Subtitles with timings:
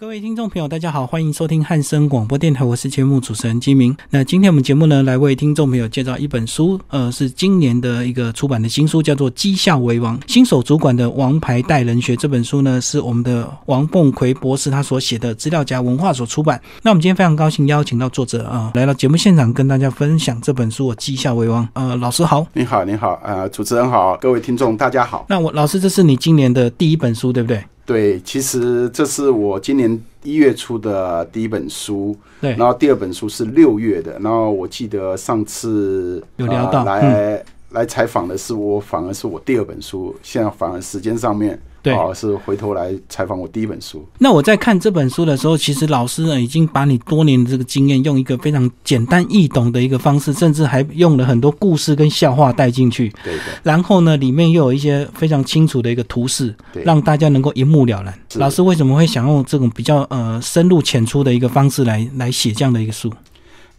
[0.00, 3.96] 各位听众朋友，大家好，欢迎收听汉声广播电台，我是节目主持人金明。
[4.10, 12.14] 那今天我们节目呢，来为听众朋友介绍一本书，呃，是今年的一个出版的新书，叫做《绩效为王：新手主管的王牌带人学》。
[12.16, 16.62] 这本书呢，是我们的王凤奎博士他所写的，资料夹文化所出版。
[16.80, 21.64] 那我们今天非常高兴邀请到作者啊，来到节目现场跟大家分享这本书《绩效为王》。
[21.72, 25.26] 呃，老师好，你好，你好，呃，主持人好，各位听众大家好。
[25.28, 27.60] 那我老师，这是你今年的第一本书，对不对？
[27.88, 41.58] 对，其实这是我今年一月出的第一本书，对，然后第二本书是六月的，然后我记得上次有聊到来来采访的是我，反而是我第二本书，现在反而时间上面。
[41.82, 44.04] 对，是回头来采访我第一本书。
[44.18, 53.08] 那我在看这本书的时候，其实老师呢已经把你多年的这个经验，用一个非常简单易懂的一个方式，甚至还用了很多故事跟笑话带进去。
[53.22, 53.42] 对的。
[53.62, 56.54] 然后呢，里面又有一些非常清楚的一个图示，
[56.84, 58.12] 让大家能够一目了然。
[58.34, 63.12] 老师为什么会想用这种比较呃深入浅出的一个方式来来写这样的一个书？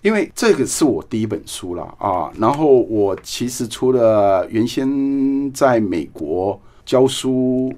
[0.01, 2.31] 因为这个是我第一本书了啊。
[2.37, 6.59] 然后我其实除了原先在美国
[6.89, 7.71] 教书。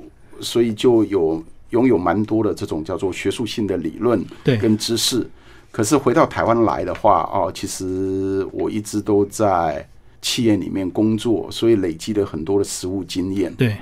[0.43, 4.19] 所以就有拥有蛮多的这种叫做学术性的理论
[4.59, 5.23] 跟知识，
[5.69, 9.87] 可是回到台湾来的话，哦，其实我一直都在
[10.19, 13.53] 企业里面工作，所以累积了很多的实务经验。
[13.53, 13.77] 对，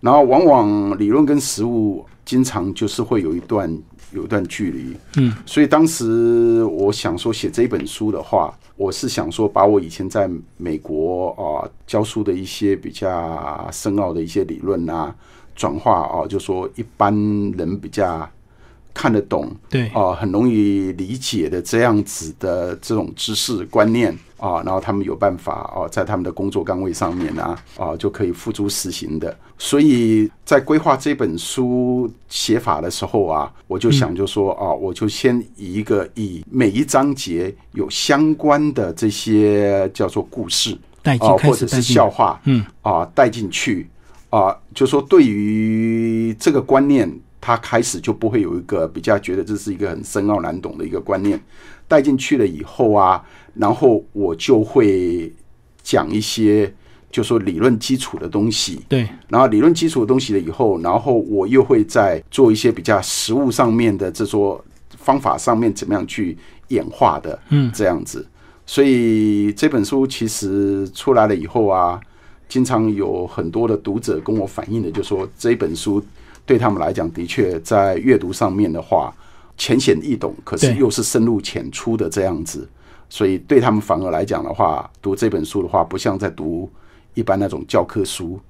[0.00, 3.72] 然后往往理论跟实务经常就是会有一段
[4.12, 4.96] 有一段距离。
[5.16, 15.14] 嗯，所以当时我想说写这本书的话，我是想说把我以前在美国啊教书的一些比较深奥的一些理论啊。
[15.54, 17.14] 转化啊，就说一般
[17.58, 18.26] 人比较
[18.94, 29.36] 看得懂，对啊，很容易理解的这样子的这种知识观念啊，然后他们有办法哦，在他们的工作岗位上面啊，啊，就可以付诸实行的。
[29.58, 43.88] 所以在规划这本书写法的时候啊，我就想就说啊，我就先以一个以每一章节有相关的这些叫做故事啊，或者是笑话，嗯啊，带进去。
[44.30, 47.06] 啊，就说对于这个观念，
[47.42, 51.38] 他开始就不会有一个比较觉得这是一个很深奥难懂的一个观念
[51.88, 53.22] 带进去了以后啊，
[53.54, 55.30] 然后我就会
[55.82, 56.72] 讲一些
[57.10, 64.64] 就说理论基础的东西，对，然后理论基础的东西了以后，然后我又会在做一些比较实物上面的这说
[64.96, 66.38] 方法上面怎么样去
[66.68, 68.24] 演化的，嗯，这样子，
[68.64, 72.00] 所以这本书其实出来了以后啊。
[72.48, 76.04] 经常有很多的读者跟我反映的，就说这本书
[76.44, 79.14] 对他们来讲，的确在阅读上面的话
[79.56, 82.68] 浅显易懂，可是又是深入浅出的这样子，
[83.08, 86.70] 所以对他们反而来讲的话，读这本书的话，不像在读
[87.14, 88.40] 一般那种教科书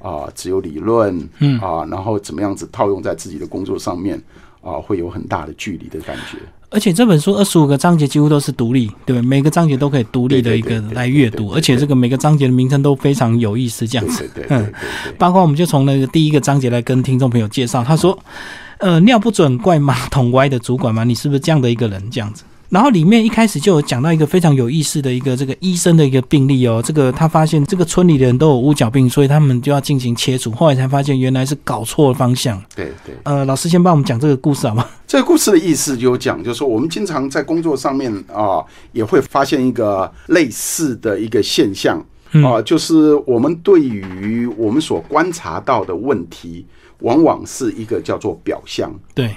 [0.00, 4.20] 啊，只有理论，嗯啊，然后怎么样子套用在自己的工作上面
[4.62, 6.38] 啊，会有很大的距离的感觉。
[6.72, 9.22] 而且这本书二十五个章节几乎都是独立，对对？
[9.22, 14.28] 每个章节都可以独立的一个来阅读，而且这个每个章节的名称都非常有意思，这样子。
[14.48, 14.72] 嗯，
[15.18, 18.18] 包括我们就从那个第一个章节来跟听众朋友介绍，他说
[18.80, 21.04] ：“呃，尿不准怪马桶歪的主管吗？
[21.04, 22.10] 你是不是这样的一个人？
[22.10, 32.58] 这样子。”然后里面一开始就有讲到一个非常有意思的一个这个医生的一个病例哦，这个他发现这个村里的人都有乌角病，所以他们就要进行切除，后来才发现原来是搞错了方向。
[32.74, 34.88] 对对，呃，老师先帮我们讲这个故事好吗？
[35.06, 42.02] 这个故事的意思就讲，就是说我们经常在工作上面啊，也会发现一个类似的一个现象
[42.42, 46.64] 啊，就是我们对于我们所观察到的问题，
[47.00, 48.90] 往往是一个叫做表象。
[49.14, 49.30] 对。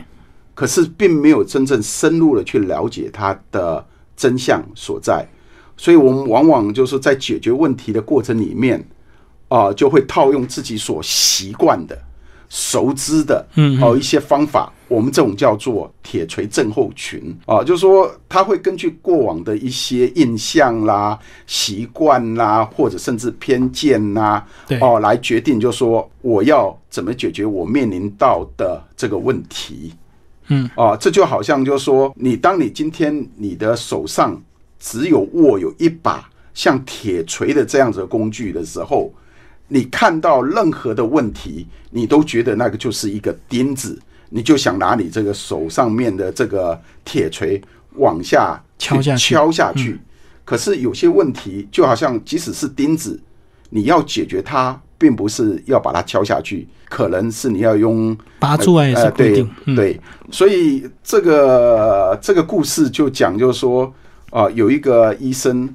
[0.56, 3.86] 可是并没有真正深入的去了解它的
[4.18, 5.24] 真相所在，
[5.78, 8.84] 所以我们往往就是在解决问题的过程里面，
[9.50, 11.96] 啊，就会套用自己所习惯的、
[12.50, 14.72] 熟知的，嗯，哦一些方法。
[14.88, 21.18] 我们这种叫做铁锤症候群啊，就是说他会根据过往的一些印象啦、
[21.48, 29.92] 习惯啦，或者甚至偏见啦，对，哦，来决定，就说我要怎么解决我面临到的这个问题。
[30.48, 34.40] 嗯啊，这就好像就是说，你当你今天你的手上
[34.80, 39.14] 只有握有一把像铁锤的这样子的工具的时候，
[39.68, 44.00] 你看到任何的问题，你都觉得那个就是一个钉子，
[44.30, 47.62] 你就想拿你这个手上面的这个铁锤
[47.96, 49.34] 往下敲下去。
[49.34, 50.00] 敲下去。
[50.44, 53.20] 可是有些问题，就好像即使是钉子，
[53.70, 56.68] 你要解决它，并不是要把它敲下去。
[56.88, 59.12] 可能是你要用拔出来也是
[59.76, 60.00] 对，
[60.32, 63.92] 所以这个这个故事就讲，就是说
[64.30, 65.68] 啊，有一个医生，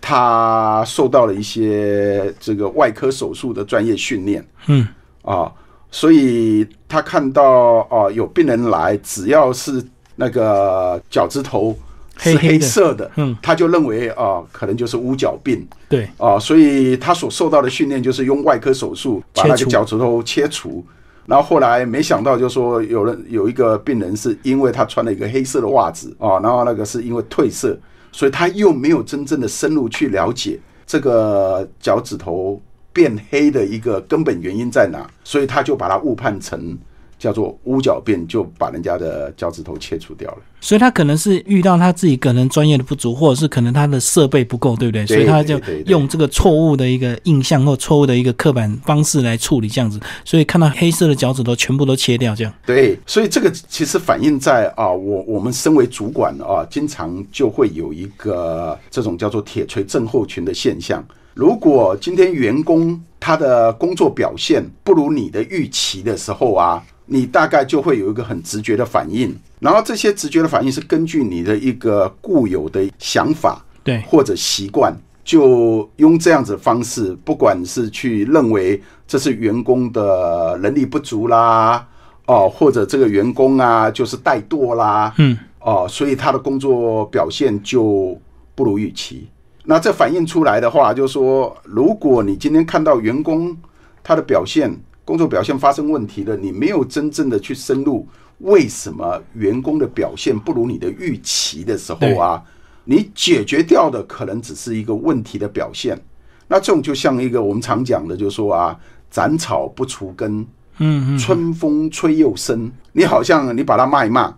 [0.00, 4.86] 他受到了一些这个外科手术的专业训练，嗯。
[5.22, 5.50] 啊，
[5.88, 9.80] 所以他看到啊、有病人来，只要是
[10.16, 11.78] 那个脚趾头
[12.18, 15.66] 是黑色的，嗯，他就认为啊、可能就是乌角病。
[15.88, 20.84] 对，啊、所以他所受到的训练就是用外科手术把那个脚趾头切除。
[21.24, 27.78] 然后后来没想到，就说有人有一个病人是因为他穿了一个黑色的袜子哦，然后那个是因为褪色，
[28.10, 32.60] 所以他又没有真正的深入去了解这个脚趾头
[32.92, 36.76] 变黑的一个根本原因在哪，所以他就把它误判成
[37.22, 40.38] 叫做乌角病，就把人家的脚趾头切除掉了。
[40.60, 45.06] 所以他可能是遇到他自己可能专业的不足，或者是可能他的设备不够，对不对？
[45.06, 52.52] 所以他就用这个错误的一个印象或错误的一个刻板方式来处理这样子，所以看到黑色的脚趾头全部都切掉，这样。
[52.66, 61.04] 对，所以这个其实反映在啊，我我们身为主管啊，经常就会有一个这种叫做铁锤症候群的现象。
[61.34, 81.86] 如果今天员工他的工作表现不如你的预期的时候啊，你大概就会有一个很直觉的反应，然后这些直觉的反应是根据你的一个固有的想法，对，或者习惯，就用这样子的方式，不管是去认为这是员工的能力不足啦，
[82.24, 88.18] 哦，或者这个员工啊就是怠惰啦，嗯，哦，所以他的工作表现就
[88.54, 89.28] 不如预期。
[89.64, 93.54] 那这反映出来的话，就是说，如果你今天看到员工
[94.02, 98.06] 他的表现、工作表现发生问题了，你没有真正的去深入
[98.38, 102.42] 为什么员工的表现不如你的预期的时候啊，
[102.84, 106.00] 你解决掉的可能只是一个问题的表现。
[106.48, 108.78] 那这种就像一个我们常讲的，就是说啊，
[109.10, 110.40] 斩草不除根，
[110.78, 112.70] 嗯嗯，春风吹又生。
[112.92, 114.34] 你好像你把他骂一骂，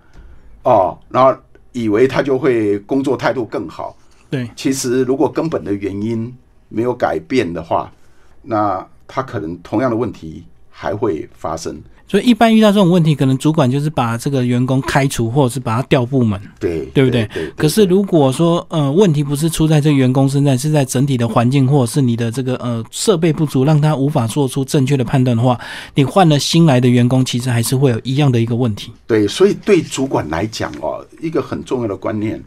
[0.62, 1.36] 哦，然后
[1.72, 3.96] 以为他就会工作态度更好。
[4.30, 6.32] 对，其实如果根本的原因
[6.68, 7.92] 没有改变的话，
[8.42, 10.44] 那他可能同样的问题
[10.76, 11.80] 还会发生。
[12.06, 17.26] 所以一般遇到这种问题，可能主管就是把这个员工开除，或者是把他调部门，对，对不对？
[17.32, 17.50] 对。
[17.56, 25.58] 可是如果说呃问题不是出在这个员工身上，是在整体的环境或者是你的这个呃设备不足，让他无法做出正确的判断的话，
[25.94, 28.92] 你换了新来的员工，其实还是会有一样的一个问题。
[29.06, 32.40] 对，所以对主管来讲哦，一个很重要的观念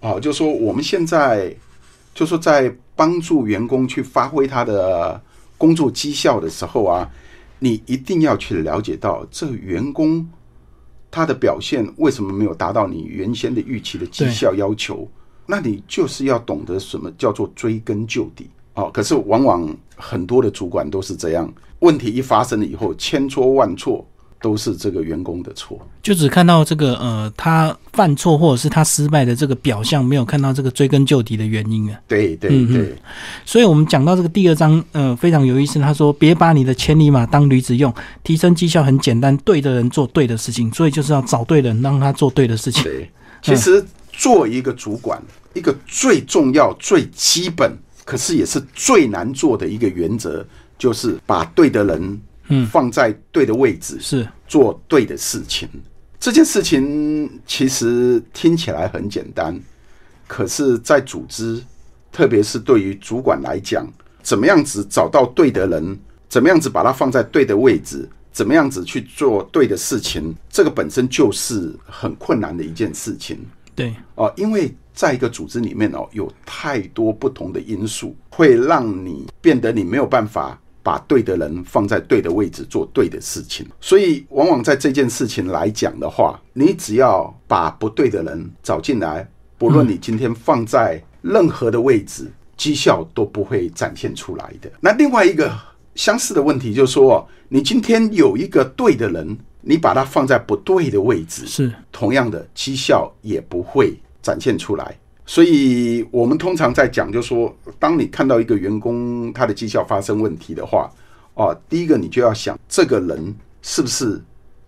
[0.00, 1.54] 哦，就是说我们现在
[2.14, 5.20] 就是说在帮助员工去发挥他的
[5.58, 7.06] 工作绩效的时候啊，
[7.58, 10.28] 你一定要去了解到这个员工
[11.10, 15.08] 他的表现为什么没有达到你原先的预期的绩效要求，
[15.46, 18.90] 那你就是要懂得什么叫做追根究底哦。
[18.92, 24.06] 可是往往很多的主管都是这样，问题一发生了以后，千错万错。
[24.46, 31.98] 都是这个员工的错，就只看到这个呃他犯错或者是他失败的这个表象，没有看到这个追根究底的原因啊。
[32.06, 32.94] 对对嗯对，
[33.44, 35.80] 所以我们讲到这个第二章，呃，非常有意思。
[35.80, 42.84] 他说：“别把你的千里马当驴子用，提升绩效很简单，对的人做对的事情，所以就是要找对人，让他做对的事情。
[42.84, 43.10] 对。
[43.42, 45.20] 其实做一个主管，
[45.54, 50.46] 一个最重要、最基本，可是也是最难做的一个原则，
[50.78, 55.68] 就是把对的人。”嗯，放在对的位置，是做对的事情。
[56.18, 59.60] 这件事情其实听起来很简单，
[60.26, 61.62] 可是，在组织，
[62.10, 63.86] 特别是对于主管来讲，
[64.22, 65.98] 怎么样子找到对的人，
[66.28, 73.38] 怎么样子把它放在对的位置，怎么样子去做对的事情，这个本身就是很困难的一件事情。
[73.74, 80.58] 对哦，因为在一个组织里面哦，有太多不同的因素，会让你变得你没有办法。
[80.86, 89.28] 把对的人放在对的位置做对的事情，所以往往在这件事情来讲的话，你只要把不对的人找进来，
[89.58, 94.70] 不论你今天放在任何的位置，绩效都不会展现出来的。
[94.80, 95.52] 那另外一个
[95.96, 104.96] 相似的问题就是说，你今天有一个对的人，你把他放在不对的位置，是同样的绩效也不会展现出来。
[105.28, 110.88] 所以我们通常在讲，就说，当你看到一个员工他的绩效发生问题的话，
[111.34, 114.22] 哦，第一个你就要想，这个人是不是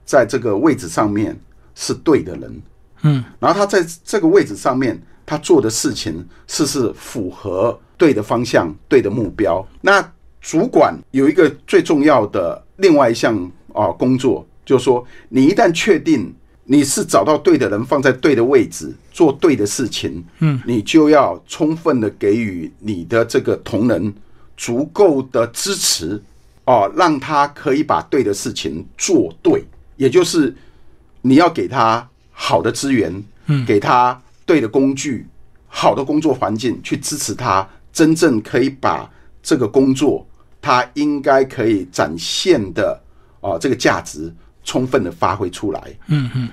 [0.05, 1.38] 在这个位置上面
[1.77, 2.62] 是对的人，
[3.03, 9.65] 嗯，然后他在这个位置上面，他做的事情是是符合对的方向、对的目标。
[9.81, 10.05] 那
[10.41, 13.35] 主管有一个最重要的另外一项
[13.73, 16.35] 啊工作，就是说，你一旦确定。
[16.71, 24.13] 你是找到对的人，放在对的位置，做对的事情，嗯，你就要充分的给予你的这个同仁
[24.55, 26.23] 足够的支持，
[26.67, 29.65] 哦，让他可以把对的事情做对，
[29.97, 30.55] 也就是
[31.23, 35.27] 你要给他好的资源，嗯，给他对的工具，
[35.69, 39.11] 好的工作环境，去支持他真正可以把
[39.43, 40.27] 这个工作
[40.61, 43.01] 他应该可以展现的。
[43.41, 44.35] 哦这个价值
[44.69, 45.83] 充分的发挥出来。
[46.09, 46.49] 嗯嗯。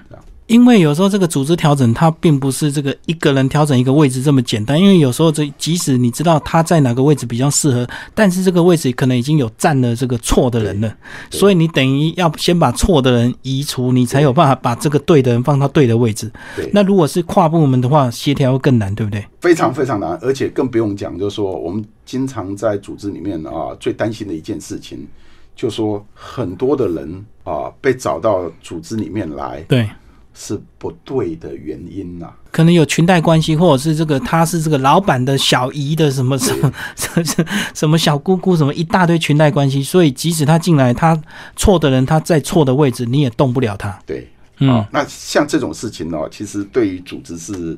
[0.47, 4.79] 因为有时候这个组织调整，它并不是这个一个人调整一个位置这么简单。
[4.79, 10.95] 因为有时候这即使你知道他在哪个位置比较适合，但是这个位置可能已经有占了这个错的人了，
[11.31, 16.31] 所以你等于要先把错的人移除，你才有办法把这个对的人放到对的位置。
[16.71, 19.25] 那如果是跨部门的话，协调会更难，对不对？
[19.41, 25.07] 非常非常难，而且更不用讲，就是说我们经常在组织里面啊，最担心的一件事情，
[25.55, 29.89] 就说很多的人啊被找到组织里面来，对。
[30.37, 41.17] 是不对的原因呐，可能有裙带关系，或者是这个他是这个老板的小姨的什么 什么什么什么小姑姑，什么一大堆裙带关系，所以即使他进来，他
[41.55, 43.97] 错的人他在错的位置，你也动不了他。
[44.05, 47.77] 对，嗯，那像这种事情呢，其实对于组织是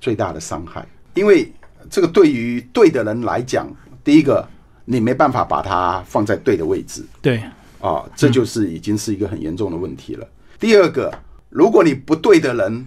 [0.00, 1.52] 最大的伤害，因为
[1.90, 3.68] 这个对于对的人来讲，
[4.02, 4.48] 第一个
[4.86, 7.42] 你没办法把他放在对的位置，对，
[7.80, 10.28] 啊，这就是已经是一个很严重的问题了。
[10.58, 11.12] 第二个。
[11.48, 12.86] 如果你不对的人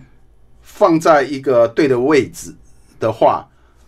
[0.62, 2.54] 放在一个对的位置
[3.00, 3.48] 的话，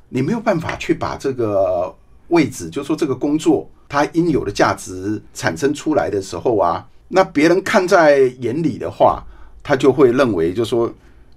[0.10, 1.94] 你没有办法去把这个
[2.30, 9.22] 位置，就说这个工作它应有的价值产生出来的时候啊，那别人看在眼里的话，
[9.62, 10.92] 他就会认为，就说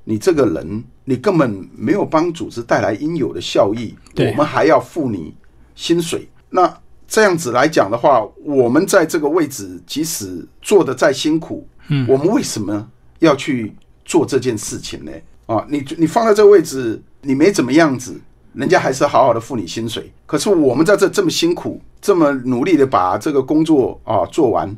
[0.05, 5.35] 你这个人，你根本没有帮组织带来应有的效益，我们还要付你
[5.75, 6.27] 薪水。
[6.49, 6.73] 那
[7.07, 12.89] 这样子来讲的话，我们在这个位置即使做的再辛苦，嗯，我们为什么？
[13.21, 13.73] 要去
[14.05, 15.13] 做这件事情呢？
[15.47, 18.21] 啊，你你放在这个位置，你没怎么样子，
[18.53, 20.13] 人家还是好好的付你薪水。
[20.27, 24.77] 可是我们在这这么辛苦，这么努力的把这个工作啊做完，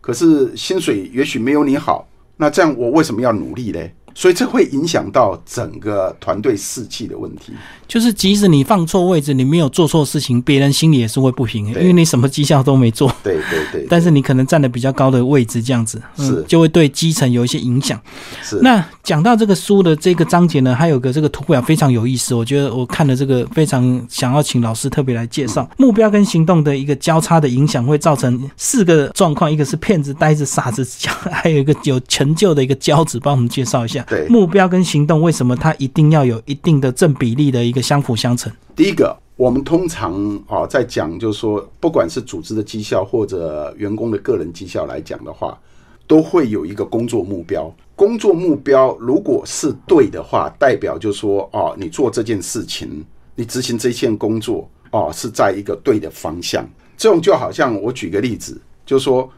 [0.00, 2.06] 可是薪水也许没有你好，
[2.36, 3.80] 那这样我为什么要努力呢？
[4.14, 7.52] 所以这会影响到整个团队士气的问题。
[7.88, 13.10] 就是即使你放错位置，你没有做错事情，别人心里也是会不平衡，因为你什么绩效都没做。
[13.24, 13.86] 对对对。
[13.88, 17.98] 但是你可能站的比较高的位置，这样子是就会对基层有一些影响。
[18.42, 18.60] 是。
[18.60, 30.86] 那讲到这个书的这个章节呢，还有个这个图表非常有意思，我觉得我看了这个非常想要请老师特别来介绍目标跟行动的一个交叉的影响，会造成四个状况：一个是骗子、呆子、傻子，
[31.30, 34.04] 还有一个有成就的一个骄子，帮我们介绍一下。
[34.06, 38.52] 对，目标跟行动为什么它一定要有一定的正比例的一个相辅相成？
[38.74, 40.14] 第一个，我们通常
[40.46, 45.58] 啊在讲，就是说，不管是组织的绩效或者员工的个人绩效来讲的话，
[46.06, 47.72] 都会有一个工作目标。
[47.96, 53.04] 工作目标如果是对的话，代表就是说，哦，你做这件事情，
[53.34, 56.64] 你执行这一件工作，哦，是在一个对的方向。
[56.96, 59.28] 这种就好像我举个例子，就是说，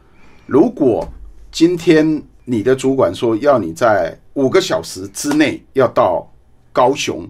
[0.47, 1.07] 如果
[1.51, 6.31] 今天你的主管说要你在五个小时之内要到
[6.73, 7.27] 高雄，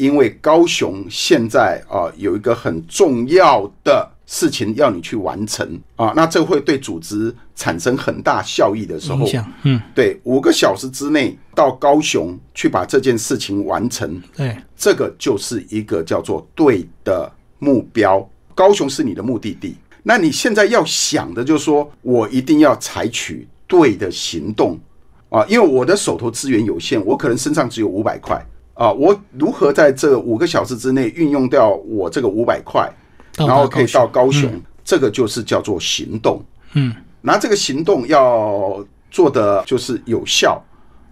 [0.00, 9.28] 因为高雄现在啊有一个很重要的事情要你去完成啊，那这会对组织产生很大效益的时候，
[9.64, 18.26] 嗯，对，五个小时之内到高雄去把这件事情完成，对，这个就是一个叫做对的目标。
[18.54, 24.80] 高雄是你的目的地，那你现在要想的就是说我一定要采取对的行动。
[25.28, 28.44] 啊，因为我的手头资源有限，我可能身上只有五百块
[28.80, 32.90] 啊，我如何在这五个小时之内运用掉我这个五百块，
[33.36, 34.50] 然后可以到高雄？
[34.82, 36.42] 这个就是叫做行动。
[36.72, 40.64] 嗯，拿这个行动要做的就是有效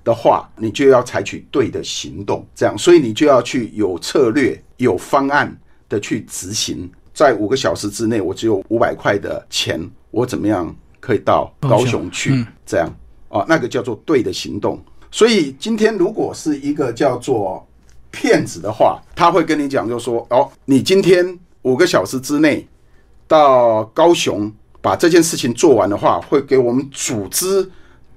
[0.03, 5.55] 的话，你就要采取对的行动，这样，所以你就要去有策略、有方案
[5.91, 6.91] 的去执行。
[7.13, 9.79] 在五个小时之内，我只有五百块的钱，
[10.11, 12.47] 我怎么样可以到高雄去？
[12.65, 12.91] 这样。
[13.29, 14.83] 啊，那个叫做对的行动。
[15.11, 17.67] 所以今天如果是一个叫做
[18.11, 22.67] 骗子的话，他会跟你讲，就说哦，你今天五个小时之内
[23.27, 27.69] 到高雄把这件事情做完的话，会给我们组织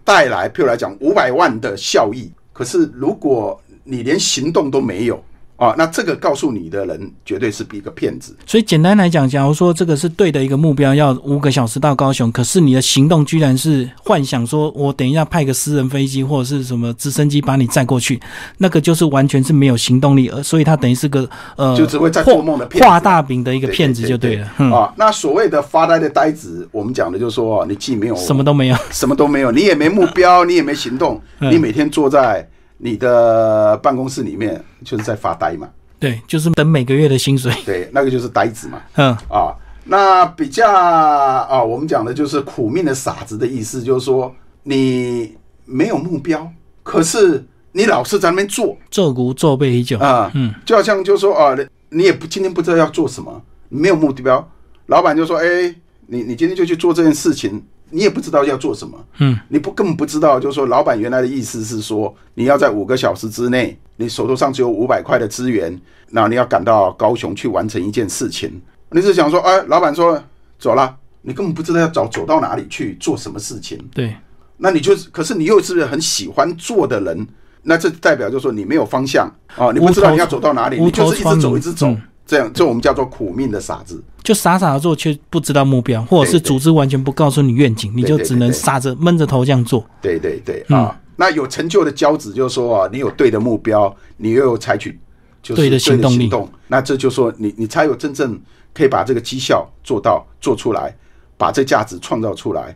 [0.03, 2.31] 带来，譬如来讲五百万的效益。
[2.53, 5.24] 可是如果你连行动都没有，
[5.62, 8.36] 啊，那这个告诉你的人绝对是一个骗子。
[8.48, 18.20] 所以简单来讲，假如说这个是对的一个目标，要五个小时到高雄，可是你的行动居然是幻想说，我等一下派个私人飞机或者是什么直升机把你载过去，
[18.58, 24.48] 那个就是完全是没有行动力，而所以他等于是个呃，就只会在做梦的骗画大饼的一个骗子就对了。
[24.75, 32.50] 啊，那所谓的发呆的呆子，我们讲的就是说，你既没有什么都没有，什么都没有，你也没目标，你也没行动，你每天坐在。
[32.83, 35.69] 你的办公室里面就是在发呆嘛？
[36.00, 37.53] 对，就是等每个月的薪水。
[37.63, 38.81] 对，那个就是呆子嘛。
[38.95, 44.33] 嗯啊，那比较啊，我们讲的就是苦命的傻子的意思，就是说
[44.63, 50.31] 你没有目标，可是你老是在那边做，做股做背已久啊。
[50.33, 51.55] 嗯，就好像就是说啊，
[51.89, 54.50] 你也不今天不知道要做什么，没有目标，
[54.88, 55.75] 老板就说：“哎，
[56.07, 65.79] 你你今天就去做这件事情。”你也不知道要做什么，嗯，你不根本不知道，就是说老板原来的意思是说，你要在五个小时之内，你手头上只有五百块的资源，
[66.10, 70.21] 那你要赶到高雄去完成一件事情，你是想说，哎，老板说
[70.57, 74.15] 走了，你根本不知道要走走到哪里去做什么事情，对，
[74.57, 77.27] 那你就是，可是你又是很喜欢做的人，
[77.63, 79.31] 那这代表就是说你没有方向。
[79.55, 81.88] 啊，你不知道你要走到哪里，你就是一直走一直走。
[81.88, 84.01] 嗯，这样这我们叫做苦命的傻子。
[84.23, 89.85] 就傻傻的做，却不知道目标，或者是组织完全不告诉你愿景，你就只能傻着闷着头这样做。
[90.01, 94.97] 对对对嗯啊，那有成就的骄子就是说啊，你有对的目标，你又有采取
[95.43, 98.39] 就是对的行动力行动，那这就说你你才有真正
[98.73, 100.95] 可以把这个绩效做到做出来，
[101.35, 102.73] 把这价值创造出来。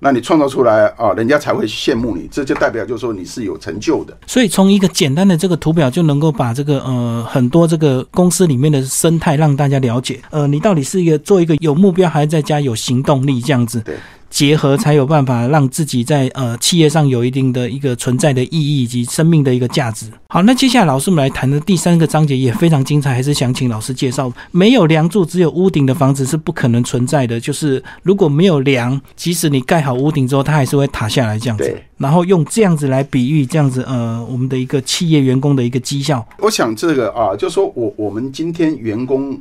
[0.00, 4.16] 那你创造出来啊，人家才会羡慕你，这就代表就是说你是有成就的。
[4.26, 10.20] 所以从一个简单的这个图表就能够把这个呃很多这个公司里面的生态让大家了解。
[10.30, 13.96] 呃，你到底是一个做一个有目标，还是在家有行动力这样子对
[14.30, 20.06] 结合，才有办法让自己在呃企业上有一定的一个存在的意义以及生命的一个价值。
[20.28, 24.30] 好，那接下来老师们来谈的第三个章节也非常精彩，还是想请老师介绍。
[24.50, 27.40] 没有梁柱，只有屋顶的房子是不可能存在的。
[27.40, 31.74] 就是如果没有梁，即使你盖好屋顶之后，它还是会塌下来这样子。
[31.96, 36.24] 然后用这样子来比喻，这样子呃，我们的一个企业员工的一个绩效。
[36.38, 39.32] 我想这个啊，就说我我们今天员工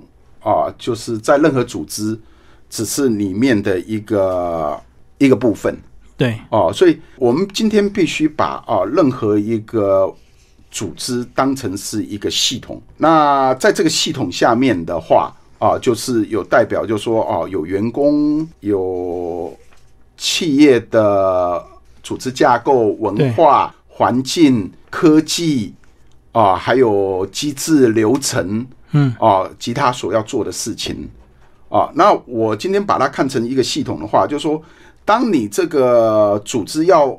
[0.42, 2.18] 啊，就是在任何组织，
[2.70, 4.80] 只是里面的一个
[5.18, 5.78] 一个部分。
[6.16, 10.12] 对，哦、所以我们今天必须把啊任何一个
[10.72, 12.82] 组织当成是一个系统。
[12.98, 19.56] 那在这个系统下面的话啊，就是有代表，就说哦、有员工，有
[20.18, 21.64] 企业的
[22.02, 25.76] 组织架构、文化、环境、科技
[26.32, 29.16] 啊，还有机制流程，嗯。
[29.20, 31.08] 啊，及他所要做的事情
[31.70, 31.92] 啊。
[31.96, 34.62] 那我今天把它看成一个系统的话，就是说，
[35.06, 37.18] 当你这个组织要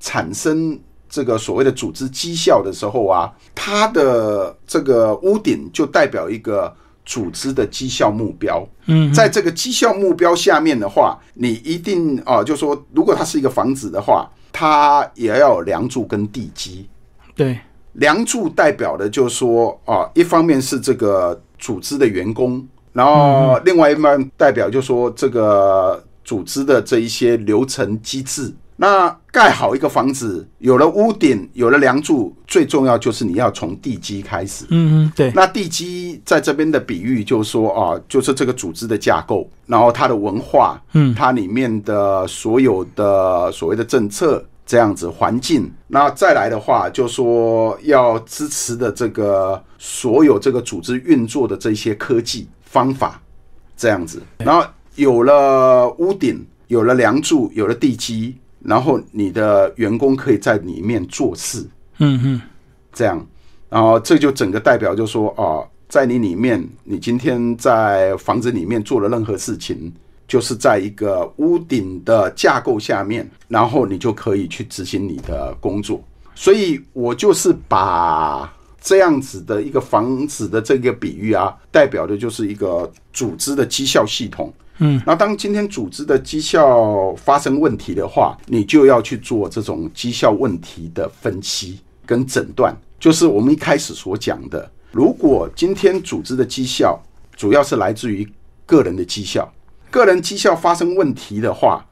[0.00, 6.74] 产生这个所谓的组织绩效的时候啊，它的这个屋顶就代表一个
[7.04, 8.66] 组织的绩效目标。
[8.86, 16.88] 嗯，在这个绩效目标下面的话，你一定啊，就说如果它是一个房子的话，它也要有梁柱跟地基。
[17.34, 17.58] 对，
[17.92, 28.54] 梁柱代表的就是说啊，一方面是这个组织的员工，然后另外一方面代表就是说这个组织的这一些流程机制。
[28.74, 34.64] 那盖好一个房子，有了屋顶，有了梁柱，最重要就是你要从地基开始。
[34.70, 53.20] 嗯嗯，对，那地基在这边的比喻就是说啊，就是这个组织的架构，然后它的文化，嗯它里面的所有的所谓的政策这样子环境，那再来的话，就说要支持的这个所有这个组织运作的这些科技方法
[53.76, 62.40] 这样子，然后有了屋顶，有了梁柱，有了地基，然后你的员工可以在里面做事，嗯嗯，
[62.94, 63.26] 这样，
[63.68, 69.92] 然后这就整个代表就说哦，在你里面，你今天在房子里面做了任何事情，
[70.26, 76.02] 就是在一个屋顶的架构下面，然后你就可以去执行你的工作。
[76.34, 78.50] 所以我就是把
[78.82, 84.52] 这样子的一个房子的这个比喻啊，代表的就是一个组织的绩效系统。
[84.78, 94.68] 嗯，那当今天组织的绩效发生问题的话，你就要去做这种绩效问题的分析跟诊断，就是我们一开始所讲的。
[94.90, 97.00] 如果今天组织的绩效
[97.36, 98.28] 主要是来自于
[98.66, 99.50] 个人的绩效，
[99.90, 101.86] 个人绩效发生问题的话，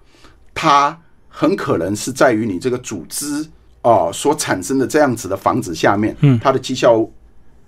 [0.53, 3.46] 它很可能是在于你这个组织
[3.82, 7.08] 哦、所产生的这样子的房子下面，嗯它的绩效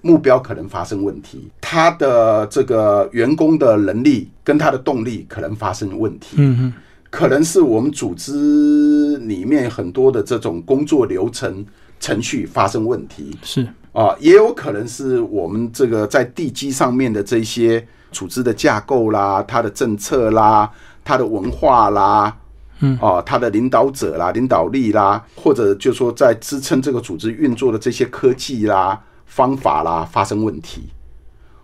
[0.03, 6.73] 目标可能发生问题，他的这个员工的能力跟他的动力可能发生问题，嗯嗯，
[7.09, 11.65] 可能是我们组织里面很多的这种工作流程
[12.01, 20.69] 程序发生问题是，啊，也有可能是我们这个在地基上面的这些组织的架构啦、它的政策啦、
[21.05, 22.37] 它的文化啦。
[22.85, 30.83] 嗯，啊，他的领导者啦、领导力啦，或者就说在支撑这个组织运作的这些科技啦、方法啦发生问题，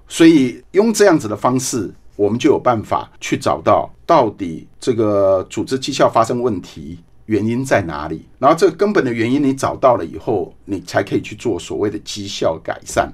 [0.06, 8.24] 所以用这样子的方式，我们就有办法去找到到底这个组织绩效发生问题原因在哪里。
[8.38, 13.12] 然后这个根本的原因你找到了以后，你才可以去做所谓的绩效改善，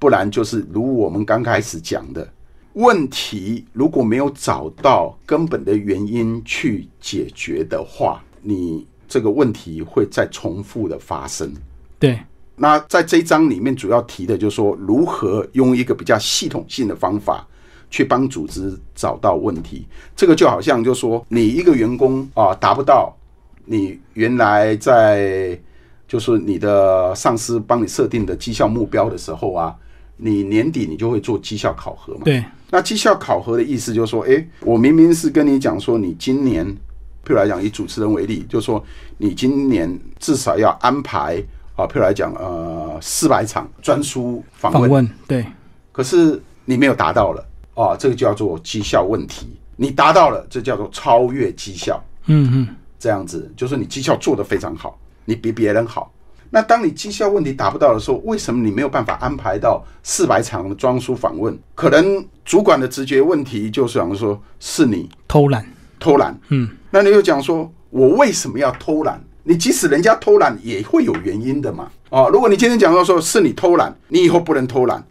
[0.00, 2.28] 不然就是如我们刚开始讲的。
[2.74, 11.52] 问题如果没有找到根本的原因去解决的话，你这个问题会再重复的发生。
[11.98, 12.18] 对，
[12.56, 17.46] 那在这一章里面主要提的就是说，如何用一个比较系统性的方法
[17.90, 19.86] 去帮组织找到问题。
[20.16, 23.16] 这个就好像就说你一个员工啊达不到
[23.64, 25.58] 你原来在
[26.08, 29.74] 就是你的上司帮你设定的绩效目标的时候啊，
[30.16, 32.22] 你年底你就会做绩效考核嘛。
[32.24, 36.66] 对，那绩效考核的意思就是说，诶，我明明是跟你讲说，你今年，
[37.24, 38.84] 譬如来讲，以主持人为例，就是说
[39.16, 41.40] 你今年至少要安排
[41.76, 45.46] 啊，譬如来讲，呃，四百场专书访问，访问对，
[45.92, 49.56] 可是你没有达到了，啊，这个叫做绩效问题。
[49.76, 56.12] 你达到了，这叫做超越绩效，嗯嗯，这样子就是你绩效做得非常好，你比别人好。
[56.54, 61.58] 那当你绩效问题达不到的时候，为什么你没有办法安排到四百场的装书访问？
[61.74, 65.66] 可能主管的直觉问题就是想说，是你偷懒，
[65.98, 66.38] 偷懒。
[66.50, 69.20] 嗯，那你又讲说，我为什么要偷懒？
[69.42, 71.90] 你即使人家偷懒，也会有原因的嘛。
[72.10, 75.04] 哦，如果你今天讲到说是你偷懒，你以后不能偷懒，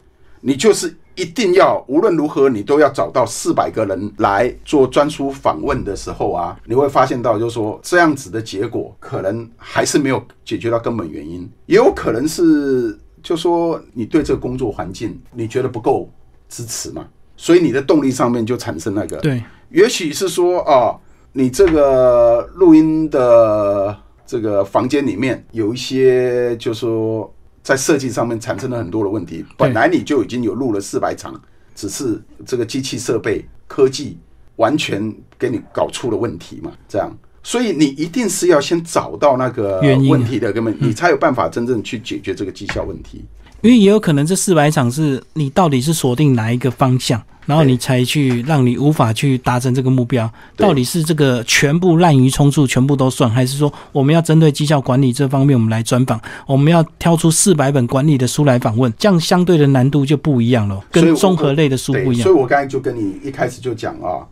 [0.46, 16.10] 你就是一定要无论如何你都要找到四百个人来做专书访问的时候啊，你会发现到就是说这样子的结果可能还是没有解决到根本原因，也有可能是就说你对这个工作环境你觉得不够
[16.50, 21.00] 支持嘛，所以你的动力上面就产生那个对，也许是说啊，
[21.32, 27.33] 你这个录音的这个房间里面有一些，就是说
[27.64, 29.44] 在设计上面产生了很多的问题。
[29.58, 31.34] 本来你就已经有录了四百场，
[31.74, 34.18] 只是这个机器设备科技
[34.58, 37.10] 完全给你搞出了问题嘛，这样。
[37.42, 43.26] 所以你一定是要先找到那个问题的根本，你才有办法真正去解决这个绩效问题。
[43.64, 62.24] 因为也有可能这四百场是你到底是锁定哪一个方向，然后你才去让你无法去达成这个目标，到底是这个全部滥竽充数全部都算，还是说我们要针对绩效管理这方面我们来专访，我们要挑出四百本管理的书来访问，这样相对的难度就不一样了，跟综合类的书，不一样。
[62.24, 64.28] 所以我刚才就跟你一开始就讲啊，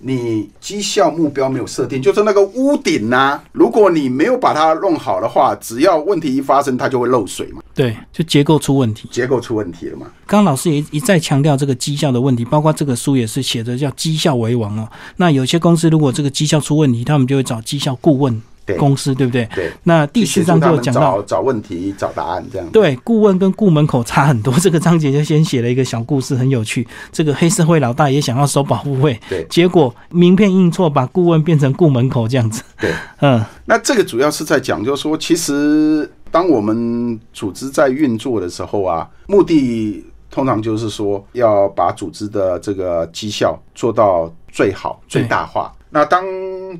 [0.00, 9.08] 你绩效目标没有设定，就是那个屋顶呐、如果你没有把它弄好的话，只要问题一发生，它就会漏水嘛，对，就结构出问题。
[9.10, 10.06] 结构出问题了嘛。
[10.26, 14.88] 刚刚老师也一再强调这个绩效的问题，包括这个书也是写的叫绩效为王哦。
[15.16, 18.42] 那有些公司如果这个绩效出问题，他们就会找绩效顾问对
[18.76, 19.48] 公司，对不对？
[19.54, 22.68] 对，那第四章就讲到找，找问题、找答案这样。
[22.70, 24.52] 对，顾问跟顾门口差很多。
[24.54, 26.86] 这个章节就先写了一个小故事，很有趣。
[27.12, 32.62] 这个黑社会老大也想要收保护费，对结果名片印错，把顾问变成顾门口这样子。
[32.80, 45.72] 对， 嗯，那这个主要是在讲，就是说，其实当我们组织在运作的时候啊，目的通常就是说要把组织的这个绩效做到最好、最大化。
[45.90, 46.24] 那当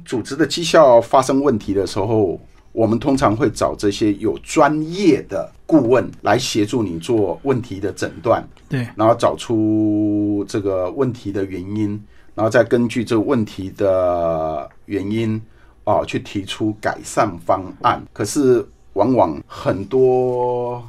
[0.05, 2.39] 组织的绩效发生问题的时候，
[2.73, 12.01] 我们通常会找这些有专业的顾问来协助你做问题的诊断，对，然后找出这个问题的原因，
[12.35, 15.41] 然后再根据这个问题的原因
[15.85, 18.01] 哦，去提出改善方案。
[18.13, 20.87] 可是往往很多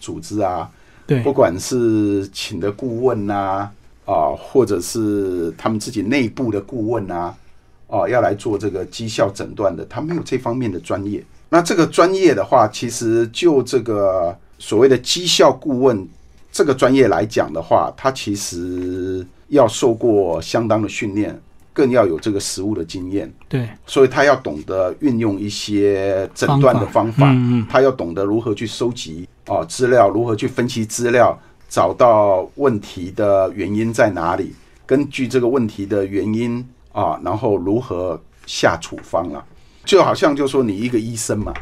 [0.00, 0.68] 组织啊，
[1.06, 3.70] 对不，管是请的顾问呐、
[4.04, 7.32] 啊，或者是他们自己内部的顾问呐、
[7.92, 11.22] 哦，要来做这个绩效诊断的，他没有这方面的专业。
[11.50, 16.08] 那这个专业的话，其实就这个所谓的绩效顾问
[16.50, 21.38] 这个专业来讲的话，他其实要受过相当的训练，
[21.74, 23.30] 更要有这个实务的经验。
[23.46, 34.54] 对，所以他要懂得运用一些诊断的方法，嗯嗯，他要懂得如何去收集哦资料，如何去分析资料，找到问题的原因在哪里，
[34.86, 39.44] 根据这个问题的原因啊，然后如何下处方啊，
[39.84, 41.52] 就好像就说你一个医生嘛，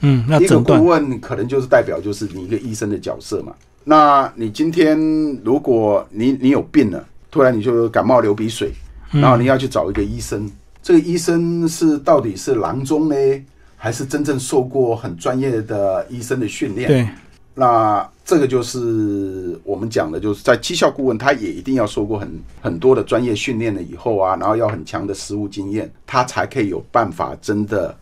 [0.00, 3.54] 嗯，要一个顾，问可能就是代表就是你一个医生的角色嘛。
[3.84, 4.96] 那你今天
[5.44, 8.72] 如果你你有病了，突然你就感冒流鼻水，
[9.10, 10.48] 然后你要去找一个医生，
[10.82, 13.16] 这个医生是到底是郎中呢，
[13.76, 16.88] 还是真正受过很专业的医生的训练？
[16.88, 17.08] 对，
[17.54, 27.94] 那这个就是我们讲的，就是在绩效顾问，他也一定要受过很很多的专业训练了以后啊，然后要很强的实务经验，他才可以有办法真的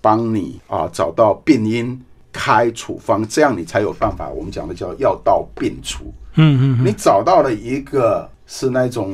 [0.00, 1.98] 帮你啊找到病因、
[2.30, 4.28] 开处方，这样你才有办法。
[4.28, 6.12] 我们讲的叫药到病除。
[6.34, 9.12] 嗯嗯嗯，你找到了一个是那种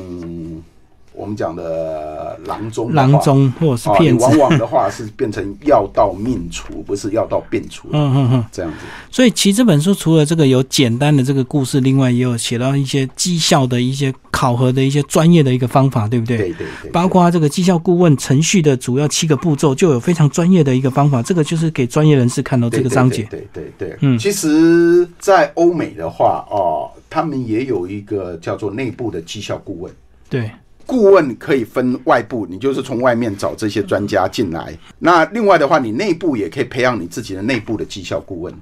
[1.16, 8.44] 我们讲的郎中的郎中或者是骗子，往往的话是变成药到命除，不是药到病除嗯嗯嗯。
[8.52, 8.78] 这样子。
[9.10, 16.36] 所以其实这本书除了这个有简单的这个故事，另外也有写到一些绩效的一些考核的一些专业的一个方法，对不对？
[16.36, 21.22] 对对对，包括这个绩效顾问程序的主要七个步骤，就有非常专业的一个方法。
[21.22, 23.22] 这个就是给专业人士看到这个章节。
[23.30, 29.92] 对对对对，嗯其实，在欧美的话，哦，他们也有一个叫做内部的绩效顾问。
[30.28, 30.50] 对，
[30.86, 34.78] 顾问可以分外部，你就是从外面找这些专家进来。
[34.98, 38.54] 那另外的话，你内部也可以培养你自己的内部的绩效顾问。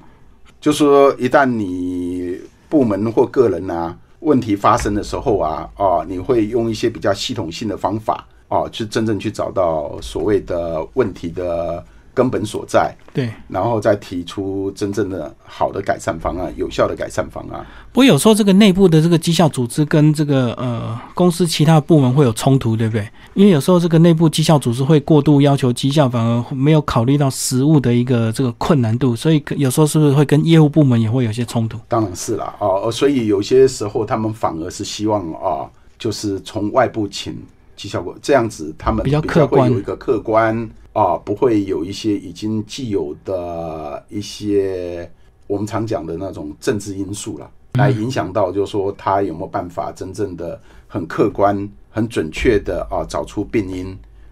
[0.60, 2.38] 就是说，一旦你
[2.70, 13.28] 部门或个人啊问题发生的时候啊，哦，你会用一些比较系统性的方法哦，去真正去找到所谓的问题的根本所在，对。
[13.48, 17.66] 然后再提出真正的好的改善方案、有效的改善方案。
[17.92, 23.06] 不过有时候这个内部的这个绩效组织跟这个呃公司其他部门会有冲突，对不对？
[23.34, 31.78] 因为有时候这个内部绩效组织会过度要求绩效，反而没有考虑到实务的一个这个困难度，所以有时候是不是会跟业务部门也会有些冲突？
[31.88, 35.66] 当然是啦，哦，所以有些时候他们反而是希望啊，
[35.98, 37.36] 就是从外部请
[37.74, 45.10] 绩效过，这样子他们比较客观会有一个客观啊，不会有一些已经既有的一些
[45.46, 53.86] 我们常讲的那种政治因素了，来影响到，就是说他有没有办法真正的很客观、很准确的啊找出病因，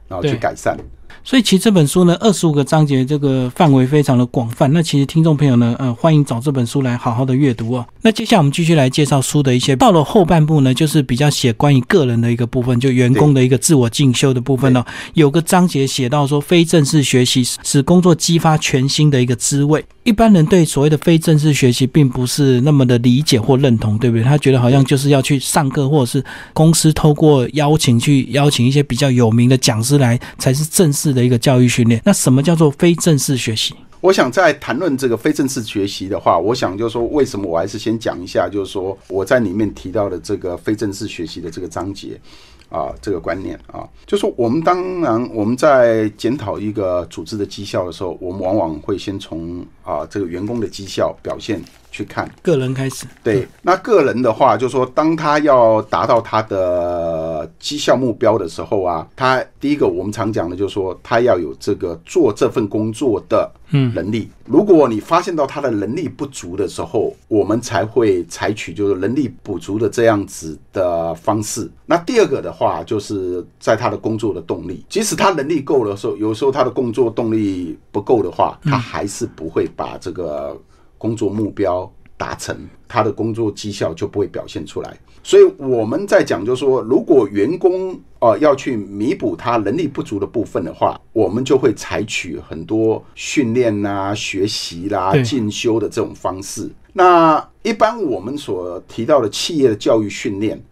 [0.09, 0.79] 然后去改善。
[1.25, 4.73] 所以其实这本书呢，二十五个章节，这个范围非常的广泛。
[4.73, 7.87] 那其实听众朋友呢，呃，欢迎找这本书来好好的阅读哦。
[8.03, 14.85] 那接下来我们继续来介绍书的一些，到了后半部呢，就是比较写关于个人的一个部分，就员工的一个自我进修的部分哦。
[15.15, 19.85] 有个章节写到说，非正式学习使工作激发全新的一个滋味。
[20.05, 24.25] 一般人对所谓的非正式学习并不是那么的理解或认同，对不对？
[24.25, 32.01] 他觉得好像就是要去上课，或者是公司透过邀请去邀请一些比较有名的讲师来，才是正式式的一个教育训练。
[32.05, 33.75] 那什么叫做非正式学习？
[34.01, 42.21] 我想在谈论这个非正式学习的话，我想就是说，为什么我还是先讲一下，就是说我在里面提到的这个非正式学习的这个章节
[42.69, 51.63] 啊，这个观念啊，就是说我们当然我们在检讨一个组织的绩效的时候，我们往往会先从啊这个员工的绩效表现
[51.93, 52.29] 去看。
[52.43, 64.29] 个人开始，对，那个人的话，就是说，当他要达到他的绩效目标的时候啊，他第一个我们常讲的就是说，他要有这个做这份工作的嗯能力。
[64.47, 71.71] 如果你发现到他的能力不足的时候，我们才会采取就是能力补足的这样子的方式。
[71.87, 80.61] 那第二个的话，就是在他的工作的动力，即使他能力够的时候，有时候他的工作动力不够的话，他还是不会把这个
[81.03, 84.97] 工作目标达成，他的工作绩效就不会表现出来。
[85.25, 96.71] 所以我们在讲，就是说，如果员工呃要去弥补他能力不足的部分的话，我们就会采取很多训练啦、学习啦、进修的这种方式。
[96.93, 100.63] 那一般我们所提到的企业的教育训练，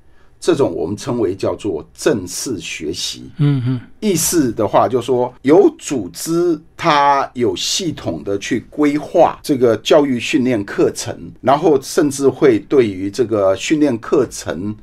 [0.40, 3.30] 这种我们称为叫做正式学习。
[3.36, 14.74] 嗯嗯，意思的话，就是说有组织，它有系统的去规划这个教育训练课程，然后甚至会对于这个训练课程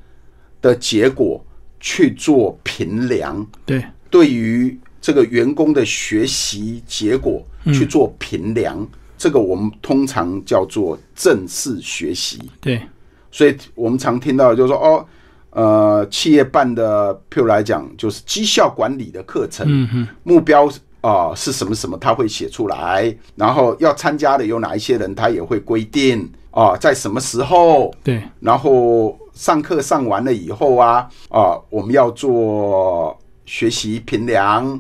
[0.61, 1.43] 的结果
[1.79, 7.43] 去做评量，对，对于这个员工的学习结果
[7.73, 12.39] 去做评量，这个我们通常叫做正式学习。
[12.59, 12.81] 对，
[13.31, 15.05] 所以我们常听到就是说，哦，
[15.57, 20.69] 呃，企业办的，譬如来讲，就是绩效管理的课程，嗯哼，目标
[21.01, 33.17] 啊、是什么什么，他会写出来，然后要参加的有哪一些人，他也会规定啊、在什么时候，对，然后上课上完了以后啊，啊、我们要做
[33.47, 34.79] 学习评量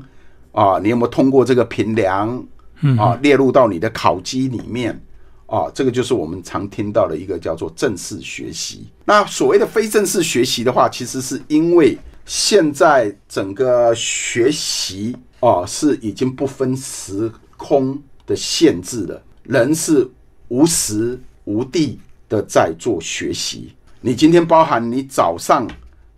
[0.51, 2.45] 啊、你有没有通过这个评量
[2.81, 2.95] 嗯。
[2.99, 4.99] 啊、列入到你的考绩里面
[5.47, 8.85] 啊、这个就是我们常听到的一个叫做正式学习。
[9.05, 20.09] 那所谓的非正式学习的话，其实是因为现在整个学习啊、是已经不分时空的限制了，人是
[20.49, 23.71] 无时无地的在做学习。
[24.01, 25.67] 你今天包含你早上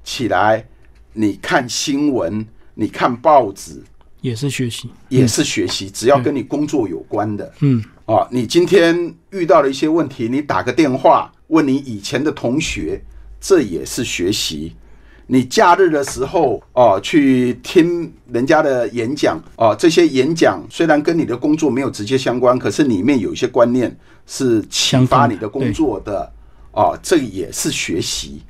[0.04, 0.66] 起来，
[1.14, 3.84] 你看新闻，你看报纸，
[4.22, 7.54] 也是学习，也是学习，只要跟你工作有关的。
[7.60, 13.00] 嗯，啊，你今天遇到了一些问题，你打个电话问你以前的同学，
[13.40, 14.76] 这也是学习。
[15.28, 23.96] 你假日的时候哦、去听人家的演讲哦、这些演讲虽然跟你的工作没有直接相关，可是里面有一些观念
[24.26, 26.34] 是启发你的工作的
[26.72, 28.42] 哦、这也是学习。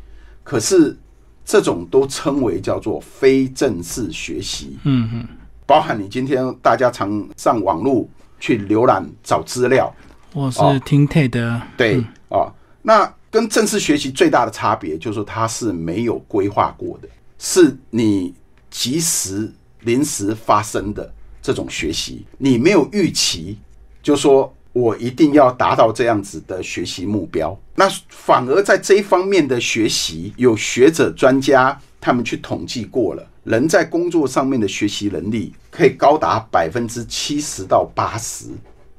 [0.42, 0.98] 可是
[1.44, 4.78] 这种都称为叫做非正式学习。
[4.86, 5.28] 嗯嗯，
[5.66, 8.08] 包含你今天大家常上网络
[8.40, 9.94] 去浏览找资料，
[10.34, 18.34] 我是听 TED，对啊，那跟正式学习最大的差别就是说它是没有规划过的，是你
[18.70, 23.58] 及时临时发生的这种学习，你没有预期，
[24.02, 38.46] 就说我一定要达到这样子的学习目标，那反而在这一方面的学习，有学者专家他们去统计过了，人在工作上面的学习能力可以高达百分之七十到八十，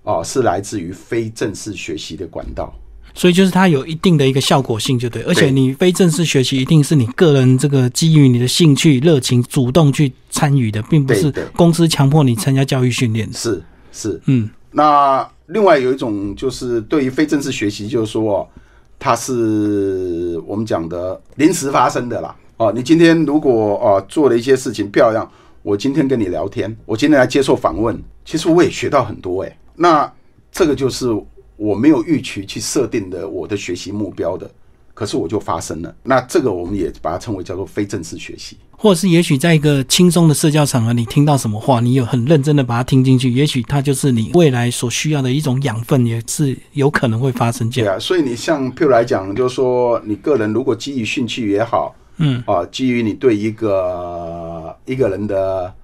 [0.03, 2.74] 哦，是来自于非正式学习的管道。
[3.12, 5.22] 所以就是它有一定的一个效果性，就对。
[5.22, 13.29] 而且你非正式学习一定是你个人这个基于你的兴趣、热情主动去参与的，并不是公司强迫你参加教育训练。
[13.33, 13.61] 是
[13.92, 14.48] 是，嗯。
[14.70, 18.48] 那另外有一种就是对于非正式学习，就是说
[18.96, 22.35] 它是我们讲的临时发生的啦。
[22.61, 25.27] 哦，你今天如果哦做了一些事情漂亮，
[25.62, 29.59] 我今天跟你聊天，我今天来接受访问，其实我也学到很多哎。
[29.75, 30.12] 那
[30.53, 31.09] 这个就是。
[31.62, 34.51] 我没有预期去设定的我的学习目标的，
[34.94, 35.94] 可是我就发生了。
[36.03, 47.92] 那这个我们也把它称为叫做非正式学习，或者是也许在一个轻松的社交场合，你听到什么话，你有很认真的把它听进去，也许它就是你未来所需要的一种养分，也是有可能会发生这样。
[47.92, 55.74] 对啊，所以你像譬如来讲，就是说你个人如果基于兴趣也好，嗯啊，基于你对一个一个人的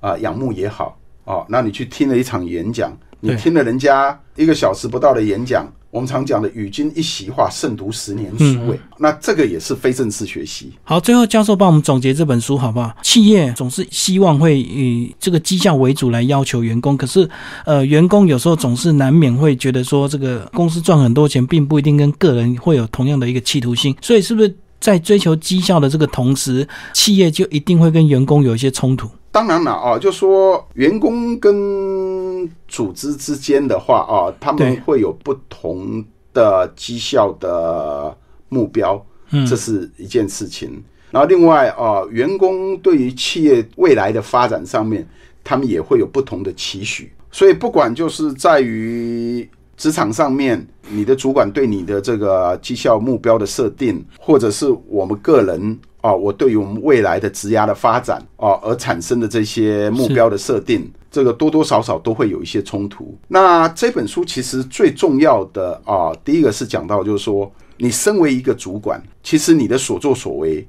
[0.00, 2.92] 啊仰慕也好，哦，那你去听了一场演讲。
[3.24, 10.72] 你听了人家一个小时不到的演讲，我们常讲的“语君一席话，胜读十年书”诶，那这个也是非正式学习。
[10.82, 12.92] 好，最后教授帮我们总结这本书好不好？
[13.00, 17.30] 企业总是希望会以这个绩效为主来要求员工，可是
[17.64, 23.96] 呃，员工有时候总是难免会觉得说，这个公司赚很多钱，并不一定跟个人会有同样的一个企图心。
[24.02, 24.52] 所以，是不是
[24.82, 29.08] 在追求绩效的这个同时，企业就一定会跟员工有一些冲突？
[29.30, 38.14] 当然了啊，就说员工跟组织之间的话啊，他们会有不同的绩效的
[38.48, 39.00] 目标，
[39.48, 40.82] 这是一件事情。
[41.12, 45.08] 然后另外啊，员工对于企业未来的发展上面，
[45.44, 47.12] 他们也会有不同的期许。
[47.30, 49.48] 所以不管就是在于
[49.82, 55.76] 职场上面，你的主管对你的这个绩效目标的设定，或者是我们个人。
[56.02, 63.16] 啊，我对于我们未来的职涯的发展啊，而产生的这些目标的设定，这个多多少少都会有一些冲突。
[63.26, 70.64] 那这本书其实最重要的啊，第一个是讲到就是说，你身为一个主管，其实你的所作所为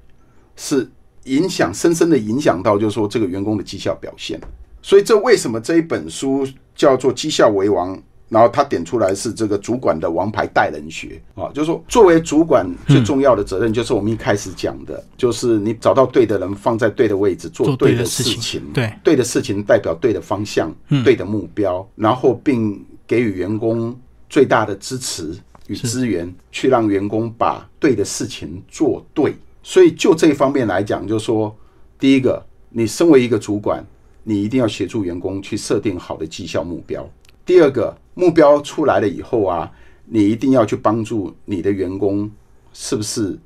[0.55, 0.87] 是
[1.25, 4.41] 影响深深的影响到，就是说这个员工的绩效表现。
[4.81, 7.95] 所以这为什么这一本书叫做《绩效为王》？
[8.33, 20.73] 然后他点出来是这个主管的王牌带人学啊，就是说作为主管最重要的责任，就是我们一开始讲的，就是你找到对的人，放在对的位置，做对的事情，对对的事情代表对的方向，
[21.05, 23.95] 对的目标，然后并给予员工
[24.27, 29.35] 最大的支持与资源，去让员工把对的事情做对。
[29.61, 31.55] 所以就这一方面来讲，就是说，
[31.99, 33.85] 第一个，你身为一个主管，
[34.23, 37.07] 你一定要协助员工去设定好的绩效目标。
[37.45, 39.71] 第二个目标出来了以后啊，
[40.05, 42.29] 你一定要去帮助你的员工，
[42.73, 43.37] 是不是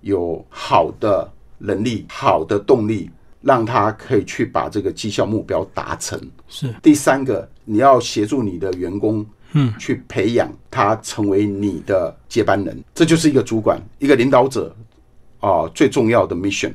[0.00, 6.20] 有好的能力、好的动力，让他可以去把这个绩效目标达成。
[6.48, 12.82] 是第三个，你要协助你的员工，嗯，去培养他成为你的接班人。
[12.94, 14.74] 这就是一个主管、一个领导者
[15.40, 16.72] 啊最重要的 mission。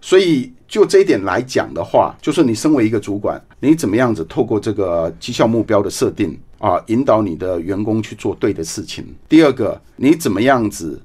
[0.00, 0.52] 所以。
[0.68, 9.04] 就这一点来讲的话，就是你身为一个主管，你怎么样子透过这个绩效目标的设定啊，引导你的员工去做对的事情。
[9.28, 11.00] 第二个，你怎么样子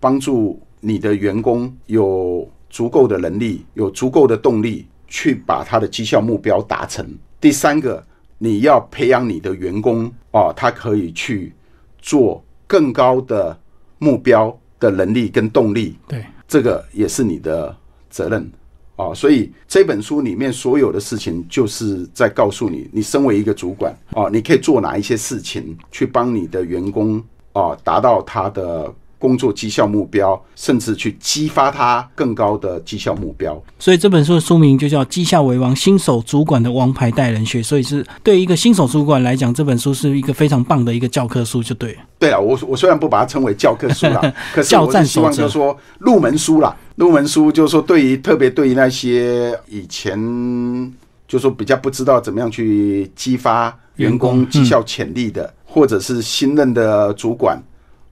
[0.00, 7.06] 帮助你的员工有足够的能力、有足够的动力去把他的绩效目标达成。
[7.40, 8.04] 第三个，
[8.38, 11.52] 你要培养你的员工啊，他可以去
[12.00, 13.58] 做更高的
[13.98, 15.96] 目标的能力跟动力。
[16.08, 17.76] 对，这个也是你的
[18.08, 18.50] 责任。
[18.96, 28.94] 啊，所以这本书里面所有的事情，就是在告诉你，你身为一个主管啊，你可以做哪一些事情，去帮你的员工啊达到他的。
[29.24, 33.58] 工作绩效目标，甚至去激发他更高的绩效目标。
[33.78, 37.60] 所以这本书的书名就叫《绩效为王：新手主管的王牌带人学》。
[37.64, 41.96] 所以是对一个新手主管来讲，这本书是一个非常棒的一个教科书，就对。
[42.18, 44.20] 对啊，我我虽然不把它称为教科书啦，
[44.52, 46.76] 可是我是希望就是说入门书啦。
[46.96, 50.92] 入门书就是说，对于特别对于那些以前
[51.26, 57.58] 就说比较不知道怎么样去激发员工绩效潜力的，或者是新任的主管。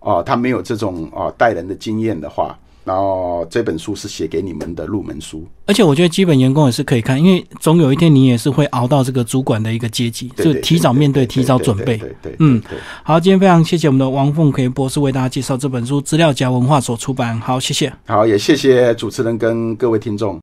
[0.02, 5.46] 哦，他没有这种啊带人的经验的话，然后这本书是写给你们的入门书。
[5.64, 11.96] 而且我觉得基本员工也是可以看，因为总有一天你也是会熬到这个主管的一个阶级，就提早面对、提早准备。
[11.96, 12.60] 对对，嗯，
[13.04, 17.40] 好，今天非常谢谢我们的王凤奎博士为大家介绍这本书，资料夹文化所出版。
[17.40, 17.92] 好，谢谢。
[18.06, 20.40] 好，也谢谢主持人跟各位听众。